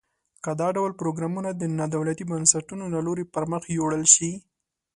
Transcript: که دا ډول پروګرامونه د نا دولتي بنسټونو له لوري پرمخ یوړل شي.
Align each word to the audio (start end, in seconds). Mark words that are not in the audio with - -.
که 0.43 0.51
دا 0.59 0.67
ډول 0.77 0.91
پروګرامونه 1.01 1.49
د 1.53 1.63
نا 1.77 1.85
دولتي 1.95 2.23
بنسټونو 2.31 2.85
له 2.93 2.99
لوري 3.07 3.25
پرمخ 3.33 3.63
یوړل 3.77 4.03
شي. 4.15 4.31